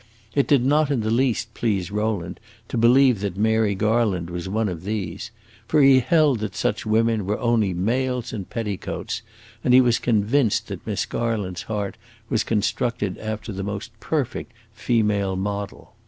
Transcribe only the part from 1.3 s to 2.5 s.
please Rowland